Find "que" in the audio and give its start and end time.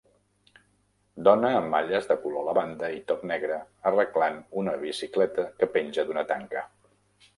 5.61-5.71